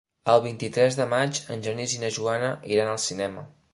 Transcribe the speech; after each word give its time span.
El 0.31 0.39
vint-i-tres 0.45 0.95
de 0.99 1.05
maig 1.11 1.41
en 1.57 1.61
Genís 1.67 1.93
i 1.97 2.01
na 2.05 2.13
Joana 2.17 2.51
iran 2.77 2.91
al 2.95 3.03
cinema. 3.05 3.45